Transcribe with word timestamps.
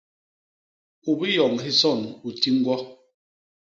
U 1.09 1.11
biyoñ 1.19 1.53
hison 1.65 1.99
u 2.27 2.29
ti 2.39 2.49
ñgwo. 2.55 2.75